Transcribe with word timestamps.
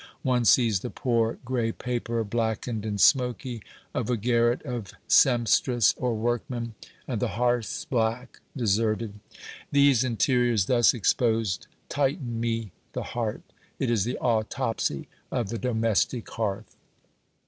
one 0.23 0.43
sees 0.43 0.79
the 0.79 0.89
poor 0.89 1.37
grey 1.45 1.71
paper, 1.71 2.23
blackened 2.23 2.87
and 2.87 2.99
smoky, 2.99 3.61
of 3.93 4.09
a 4.09 4.17
garret 4.17 4.59
of 4.63 4.93
sempstress, 5.07 5.93
or 5.95 6.15
workman, 6.15 6.73
and 7.07 7.21
the 7.21 7.27
hearths 7.37 7.85
black, 7.85 8.39
deserted. 8.57 9.19
These 9.71 10.03
interiors 10.03 10.65
thus 10.65 10.95
exposed 10.95 11.67
tighten 11.87 12.39
me 12.39 12.71
the 12.93 13.03
heart. 13.13 13.43
It 13.77 13.91
is 13.91 14.03
the 14.03 14.17
autopsy 14.17 15.07
of 15.31 15.49
the 15.49 15.59
domestic 15.59 16.27
hearth. 16.31 16.75